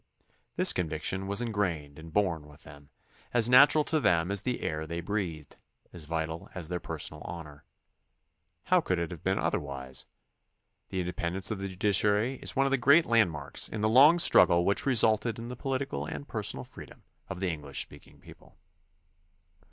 [0.55, 2.89] This conviction was ingrained and born with them,
[3.35, 5.57] as natural to them as the air they breathed,
[5.93, 7.65] as vital as their personal honor.
[8.63, 10.07] How could it have been otherwise?
[10.89, 14.65] The independence of the judiciary is one of the great landmarks in the long struggle
[14.65, 18.57] which resulted in the political and personal freedom of the English speaking people.